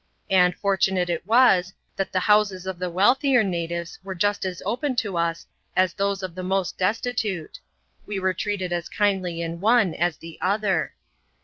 And 0.31 0.55
fortunate 0.55 1.11
it 1.11 1.27
was, 1.27 1.73
that 1.95 2.11
the 2.11 2.21
houses 2.21 2.65
of 2.65 2.79
the 2.79 2.89
wealthier 2.89 3.43
natives 3.43 3.99
were 4.03 4.15
just 4.15 4.45
as 4.45 4.63
open 4.65 4.95
to 4.95 5.15
us 5.15 5.45
as 5.75 5.93
those 5.93 6.23
of 6.23 6.33
the 6.33 6.41
most 6.41 6.75
destitute: 6.75 7.59
we 8.07 8.19
were 8.19 8.33
treated 8.33 8.73
as 8.73 8.89
kindly 8.89 9.41
in 9.43 9.59
one 9.61 9.93
SIS 9.95 10.17
the 10.17 10.39
other. 10.41 10.93